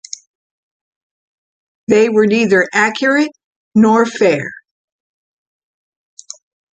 They 1.87 2.09
were 2.09 2.25
neither 2.25 2.67
accurate, 2.73 3.29
nor 3.75 4.07
fair. 4.07 4.49